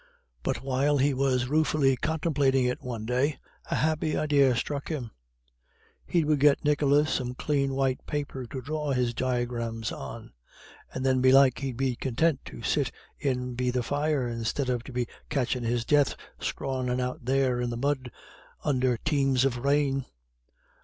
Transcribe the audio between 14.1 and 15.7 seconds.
instead of to be catchin'